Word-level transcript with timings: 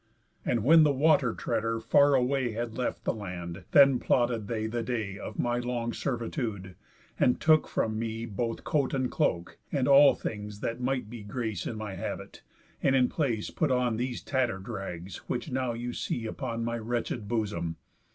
And 0.43 0.63
when 0.63 0.81
the 0.81 0.91
water 0.91 1.31
treader 1.35 1.79
far 1.79 2.15
away 2.15 2.53
Had 2.53 2.75
left 2.75 3.03
the 3.03 3.13
land, 3.13 3.65
then 3.69 3.99
plotted 3.99 4.47
they 4.47 4.65
the 4.65 4.81
day 4.81 5.19
Of 5.19 5.37
my 5.37 5.59
long 5.59 5.93
servitude, 5.93 6.73
and 7.19 7.39
took 7.39 7.67
from 7.67 7.99
me 7.99 8.25
Both 8.25 8.63
coat 8.63 8.95
and 8.95 9.11
cloak, 9.11 9.59
and 9.71 9.87
all 9.87 10.15
things 10.15 10.61
that 10.61 10.81
might 10.81 11.07
be 11.07 11.21
Grace 11.21 11.67
in 11.67 11.77
my 11.77 11.93
habit, 11.93 12.41
and 12.81 12.95
in 12.95 13.09
place 13.09 13.51
put 13.51 13.69
on 13.69 13.97
These 13.97 14.23
tatter'd 14.23 14.67
rags, 14.67 15.17
which 15.29 15.51
now 15.51 15.73
you 15.73 15.93
see 15.93 16.25
upon 16.25 16.65
My 16.65 16.79
wretched 16.79 17.27
bosom. 17.27 17.75